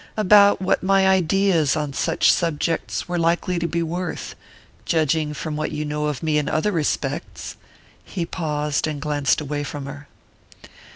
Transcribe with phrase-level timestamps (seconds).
[0.17, 4.33] "About what my ideas on such subjects were likely to be worth
[4.83, 7.55] judging from what you know of me in other respects."
[8.03, 10.07] He paused and glanced away from her.